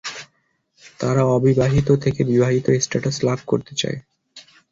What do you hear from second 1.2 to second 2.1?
অবিবাহিত